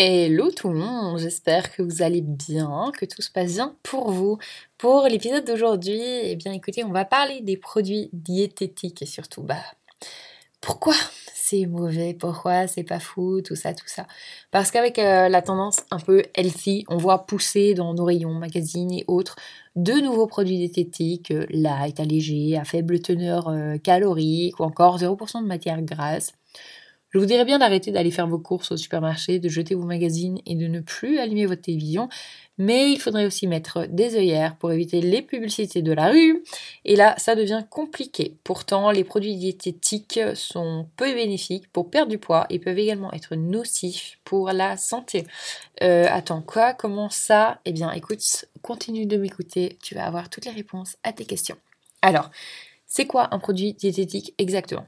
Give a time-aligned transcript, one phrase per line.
[0.00, 4.12] Hello tout le monde, j'espère que vous allez bien, que tout se passe bien pour
[4.12, 4.38] vous.
[4.76, 9.56] Pour l'épisode d'aujourd'hui, eh bien écoutez, on va parler des produits diététiques et surtout, bah,
[10.60, 10.94] pourquoi
[11.34, 14.06] c'est mauvais, pourquoi c'est pas fou, tout ça, tout ça.
[14.52, 18.92] Parce qu'avec euh, la tendance un peu healthy, on voit pousser dans nos rayons, magazines
[18.92, 19.34] et autres,
[19.74, 25.42] de nouveaux produits diététiques, euh, light, allégés, à faible teneur euh, calorique ou encore 0%
[25.42, 26.34] de matière grasse.
[27.10, 30.40] Je vous dirais bien d'arrêter d'aller faire vos courses au supermarché, de jeter vos magazines
[30.44, 32.10] et de ne plus allumer votre télévision,
[32.58, 36.44] mais il faudrait aussi mettre des œillères pour éviter les publicités de la rue,
[36.84, 38.36] et là ça devient compliqué.
[38.44, 43.36] Pourtant, les produits diététiques sont peu bénéfiques pour perdre du poids et peuvent également être
[43.36, 45.26] nocifs pour la santé.
[45.82, 46.74] Euh, attends, quoi?
[46.74, 47.60] Comment ça?
[47.64, 51.56] Eh bien écoute, continue de m'écouter, tu vas avoir toutes les réponses à tes questions.
[52.02, 52.30] Alors,
[52.86, 54.86] c'est quoi un produit diététique exactement?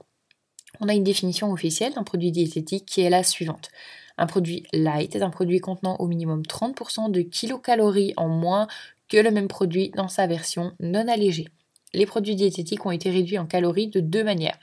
[0.80, 3.70] On a une définition officielle d'un produit diététique qui est la suivante.
[4.18, 8.66] Un produit light est un produit contenant au minimum 30% de kilocalories en moins
[9.08, 11.48] que le même produit dans sa version non allégée.
[11.94, 14.58] Les produits diététiques ont été réduits en calories de deux manières.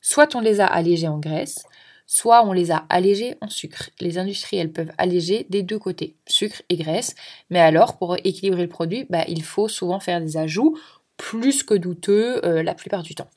[0.00, 1.64] Soit on les a allégés en graisse,
[2.06, 3.90] soit on les a allégés en sucre.
[4.00, 7.14] Les industriels peuvent alléger des deux côtés, sucre et graisse,
[7.50, 10.76] mais alors pour équilibrer le produit, bah, il faut souvent faire des ajouts
[11.16, 13.28] plus que douteux euh, la plupart du temps.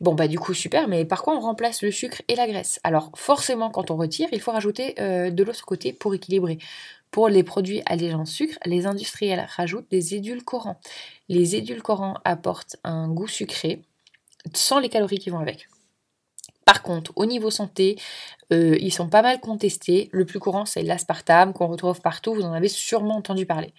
[0.00, 2.80] Bon bah du coup super, mais par quoi on remplace le sucre et la graisse?
[2.84, 6.58] Alors forcément quand on retire, il faut rajouter euh, de l'autre côté pour équilibrer.
[7.10, 10.78] Pour les produits allégeants en sucre, les industriels rajoutent des édulcorants.
[11.30, 13.82] Les édulcorants apportent un goût sucré
[14.54, 15.66] sans les calories qui vont avec.
[16.66, 17.96] Par contre, au niveau santé,
[18.52, 20.10] euh, ils sont pas mal contestés.
[20.12, 22.34] Le plus courant, c'est l'aspartame qu'on retrouve partout.
[22.34, 23.72] Vous en avez sûrement entendu parler.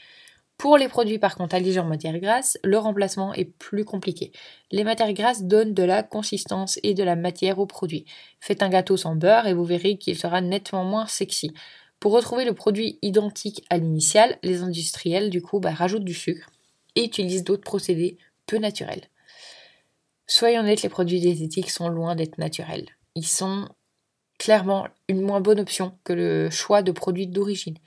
[0.57, 4.31] Pour les produits par contre allégés en matière grasse, le remplacement est plus compliqué.
[4.71, 8.05] Les matières grasses donnent de la consistance et de la matière au produit.
[8.39, 11.51] Faites un gâteau sans beurre et vous verrez qu'il sera nettement moins sexy.
[11.99, 16.49] Pour retrouver le produit identique à l'initial, les industriels du coup bah, rajoutent du sucre
[16.95, 19.03] et utilisent d'autres procédés peu naturels.
[20.25, 22.87] Soyons honnêtes, les produits diététiques sont loin d'être naturels.
[23.15, 23.69] Ils sont
[24.39, 27.77] clairement une moins bonne option que le choix de produits d'origine.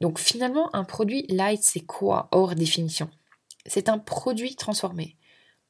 [0.00, 3.08] Donc finalement, un produit light, c'est quoi hors définition?
[3.66, 5.16] C'est un produit transformé,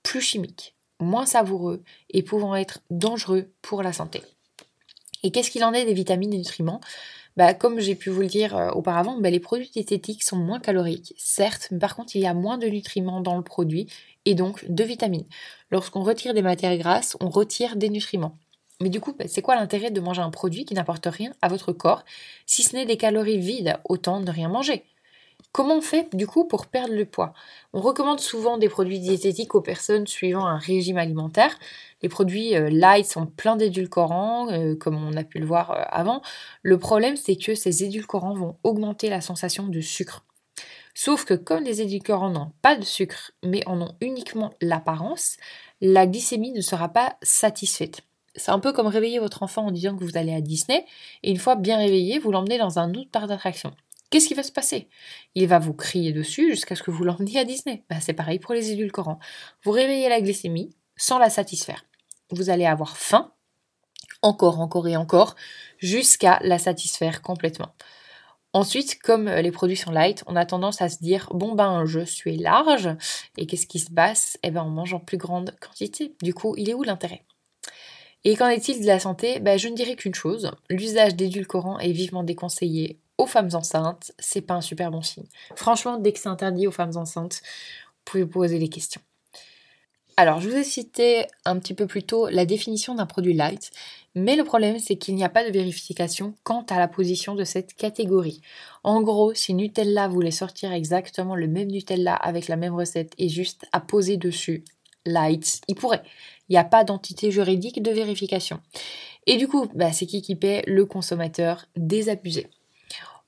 [0.02, 4.22] plus chimique, moins savoureux et pouvant être dangereux pour la santé.
[5.22, 6.80] Et qu'est-ce qu'il en est des vitamines et nutriments?
[7.36, 10.60] Bah, Comme j'ai pu vous le dire euh, auparavant, bah, les produits diététiques sont moins
[10.60, 13.86] caloriques, certes, mais par contre il y a moins de nutriments dans le produit
[14.24, 15.26] et donc de vitamines.
[15.70, 18.38] Lorsqu'on retire des matières grasses, on retire des nutriments.
[18.80, 21.48] Mais du coup, bah, c'est quoi l'intérêt de manger un produit qui n'apporte rien à
[21.48, 22.04] votre corps,
[22.46, 24.84] si ce n'est des calories vides, autant ne rien manger?
[25.52, 27.32] Comment on fait du coup pour perdre le poids?
[27.72, 31.58] On recommande souvent des produits diététiques aux personnes suivant un régime alimentaire.
[32.02, 35.82] Les produits euh, light sont pleins d'édulcorants, euh, comme on a pu le voir euh,
[35.88, 36.20] avant.
[36.62, 40.24] Le problème, c'est que ces édulcorants vont augmenter la sensation de sucre.
[40.94, 45.36] Sauf que comme les édulcorants n'ont pas de sucre, mais en ont uniquement l'apparence,
[45.80, 48.05] la glycémie ne sera pas satisfaite.
[48.36, 50.84] C'est un peu comme réveiller votre enfant en disant que vous allez à Disney,
[51.22, 53.74] et une fois bien réveillé, vous l'emmenez dans un autre parc d'attraction.
[54.10, 54.88] Qu'est-ce qui va se passer?
[55.34, 57.84] Il va vous crier dessus jusqu'à ce que vous l'emmeniez à Disney.
[57.90, 59.18] Bah, c'est pareil pour les édulcorants.
[59.64, 61.84] Vous réveillez la glycémie sans la satisfaire.
[62.30, 63.32] Vous allez avoir faim,
[64.22, 65.34] encore, encore et encore,
[65.78, 67.74] jusqu'à la satisfaire complètement.
[68.52, 72.00] Ensuite, comme les produits sont light, on a tendance à se dire bon ben je
[72.00, 72.88] suis large
[73.36, 74.38] et qu'est-ce qui se passe?
[74.42, 76.14] Eh ben on mange en plus grande quantité.
[76.22, 77.22] Du coup, il est où l'intérêt?
[78.26, 79.38] Et qu'en est-il de la santé?
[79.38, 84.40] Ben, Je ne dirais qu'une chose, l'usage d'édulcorants est vivement déconseillé aux femmes enceintes, c'est
[84.40, 85.28] pas un super bon signe.
[85.54, 89.00] Franchement, dès que c'est interdit aux femmes enceintes, vous pouvez vous poser les questions.
[90.16, 93.70] Alors, je vous ai cité un petit peu plus tôt la définition d'un produit light,
[94.16, 97.44] mais le problème c'est qu'il n'y a pas de vérification quant à la position de
[97.44, 98.40] cette catégorie.
[98.82, 103.28] En gros, si Nutella voulait sortir exactement le même Nutella avec la même recette et
[103.28, 104.64] juste à poser dessus
[105.06, 106.02] light, il pourrait.
[106.48, 108.60] Il n'y a pas d'entité juridique de vérification.
[109.26, 112.48] Et du coup, bah, c'est qui qui paie Le consommateur désabusé.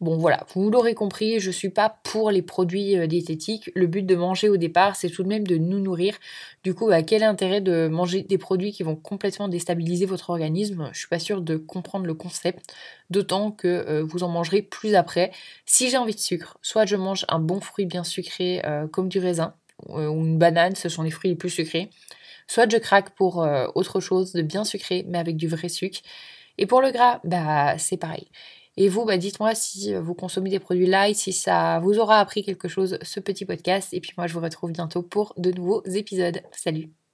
[0.00, 3.68] Bon voilà, vous l'aurez compris, je ne suis pas pour les produits euh, diététiques.
[3.74, 6.14] Le but de manger au départ, c'est tout de même de nous nourrir.
[6.62, 10.88] Du coup, bah, quel intérêt de manger des produits qui vont complètement déstabiliser votre organisme?
[10.92, 12.72] Je suis pas sûre de comprendre le concept,
[13.10, 15.32] d'autant que euh, vous en mangerez plus après.
[15.66, 19.08] Si j'ai envie de sucre, soit je mange un bon fruit bien sucré euh, comme
[19.08, 19.54] du raisin
[19.86, 21.90] ou une banane, ce sont les fruits les plus sucrés.
[22.46, 26.00] Soit je craque pour euh, autre chose de bien sucré, mais avec du vrai sucre.
[26.58, 28.28] Et pour le gras, bah c'est pareil.
[28.76, 32.44] Et vous, bah, dites-moi si vous consommez des produits light, si ça vous aura appris
[32.44, 33.92] quelque chose, ce petit podcast.
[33.92, 36.40] Et puis moi, je vous retrouve bientôt pour de nouveaux épisodes.
[36.52, 37.07] Salut